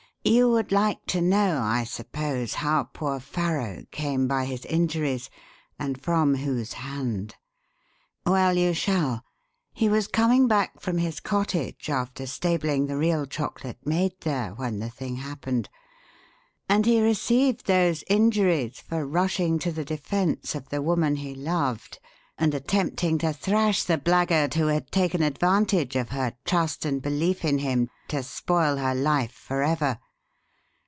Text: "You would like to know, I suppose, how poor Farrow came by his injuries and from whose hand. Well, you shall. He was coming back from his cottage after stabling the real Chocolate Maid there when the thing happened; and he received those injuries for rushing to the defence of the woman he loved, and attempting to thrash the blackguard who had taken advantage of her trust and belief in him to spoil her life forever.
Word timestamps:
"You 0.23 0.51
would 0.51 0.71
like 0.71 1.03
to 1.07 1.19
know, 1.19 1.61
I 1.63 1.83
suppose, 1.83 2.53
how 2.53 2.83
poor 2.83 3.19
Farrow 3.19 3.85
came 3.89 4.27
by 4.27 4.45
his 4.45 4.65
injuries 4.65 5.31
and 5.79 5.99
from 5.99 6.35
whose 6.35 6.73
hand. 6.73 7.37
Well, 8.23 8.55
you 8.55 8.71
shall. 8.75 9.25
He 9.73 9.89
was 9.89 10.07
coming 10.07 10.47
back 10.47 10.79
from 10.79 10.99
his 10.99 11.21
cottage 11.21 11.89
after 11.89 12.27
stabling 12.27 12.85
the 12.85 12.97
real 12.97 13.25
Chocolate 13.25 13.79
Maid 13.83 14.13
there 14.21 14.51
when 14.53 14.77
the 14.77 14.91
thing 14.91 15.15
happened; 15.15 15.69
and 16.69 16.85
he 16.85 17.01
received 17.01 17.65
those 17.65 18.03
injuries 18.07 18.79
for 18.79 19.07
rushing 19.07 19.57
to 19.57 19.71
the 19.71 19.83
defence 19.83 20.53
of 20.53 20.69
the 20.69 20.83
woman 20.83 21.15
he 21.15 21.33
loved, 21.33 21.97
and 22.37 22.53
attempting 22.53 23.17
to 23.17 23.33
thrash 23.33 23.81
the 23.81 23.97
blackguard 23.97 24.53
who 24.53 24.67
had 24.67 24.91
taken 24.91 25.23
advantage 25.23 25.95
of 25.95 26.09
her 26.09 26.33
trust 26.45 26.85
and 26.85 27.01
belief 27.01 27.43
in 27.43 27.57
him 27.57 27.89
to 28.07 28.21
spoil 28.21 28.75
her 28.77 28.93
life 28.93 29.31
forever. 29.33 29.97